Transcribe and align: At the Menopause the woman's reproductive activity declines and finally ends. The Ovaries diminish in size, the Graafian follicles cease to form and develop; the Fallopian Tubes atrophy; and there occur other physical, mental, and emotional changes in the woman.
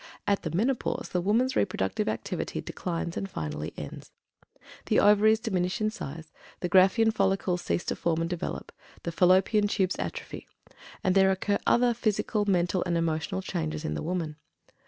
At 0.25 0.41
the 0.41 0.49
Menopause 0.49 1.09
the 1.09 1.21
woman's 1.21 1.55
reproductive 1.55 2.09
activity 2.09 2.59
declines 2.59 3.15
and 3.15 3.29
finally 3.29 3.71
ends. 3.77 4.09
The 4.87 4.99
Ovaries 4.99 5.39
diminish 5.39 5.79
in 5.79 5.91
size, 5.91 6.31
the 6.61 6.69
Graafian 6.69 7.13
follicles 7.13 7.61
cease 7.61 7.83
to 7.85 7.95
form 7.95 8.19
and 8.19 8.27
develop; 8.27 8.71
the 9.03 9.11
Fallopian 9.11 9.67
Tubes 9.67 9.99
atrophy; 9.99 10.47
and 11.03 11.13
there 11.13 11.29
occur 11.29 11.59
other 11.67 11.93
physical, 11.93 12.45
mental, 12.45 12.81
and 12.85 12.97
emotional 12.97 13.43
changes 13.43 13.85
in 13.85 13.93
the 13.93 14.01
woman. 14.01 14.37